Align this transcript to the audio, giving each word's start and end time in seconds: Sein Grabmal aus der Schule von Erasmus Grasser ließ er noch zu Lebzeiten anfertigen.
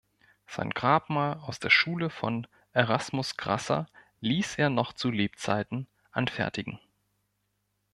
Sein 0.47 0.71
Grabmal 0.71 1.37
aus 1.41 1.59
der 1.59 1.69
Schule 1.69 2.09
von 2.09 2.47
Erasmus 2.73 3.37
Grasser 3.37 3.85
ließ 4.21 4.57
er 4.57 4.71
noch 4.71 4.93
zu 4.93 5.11
Lebzeiten 5.11 5.85
anfertigen. 6.09 6.79